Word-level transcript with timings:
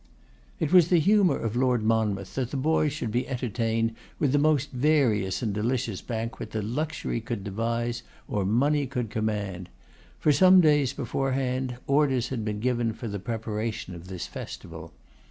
It 0.59 0.73
was 0.73 0.87
the 0.87 0.99
humour 0.99 1.37
of 1.37 1.55
Lord 1.55 1.83
Monmouth 1.83 2.33
that 2.33 2.49
the 2.49 2.57
boys 2.57 2.91
should 2.91 3.11
be 3.11 3.27
entertained 3.27 3.93
with 4.17 4.31
the 4.31 4.39
most 4.39 4.71
various 4.71 5.43
and 5.43 5.53
delicious 5.53 6.01
banquet 6.01 6.49
that 6.53 6.63
luxury 6.63 7.21
could 7.21 7.43
devise 7.43 8.01
or 8.27 8.43
money 8.43 8.87
could 8.87 9.11
command. 9.11 9.69
For 10.19 10.31
some 10.31 10.59
days 10.59 10.91
beforehand 10.91 11.77
orders 11.85 12.29
had 12.29 12.43
been 12.43 12.59
given 12.61 12.93
for 12.93 13.07
the 13.07 13.19
preparation 13.19 13.93
of 13.93 14.07
this 14.07 14.25
festival. 14.25 14.91